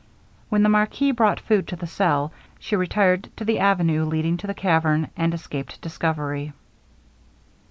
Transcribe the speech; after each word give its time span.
When 0.49 0.63
the 0.63 0.67
marquis 0.69 1.11
brought 1.11 1.39
food 1.39 1.67
to 1.67 1.75
the 1.75 1.85
cell, 1.85 2.33
she 2.57 2.75
retired 2.75 3.29
to 3.35 3.45
the 3.45 3.59
avenue 3.59 4.03
leading 4.05 4.35
to 4.37 4.47
the 4.47 4.55
cavern, 4.55 5.09
and 5.15 5.31
escaped 5.35 5.79
discovery. 5.79 6.53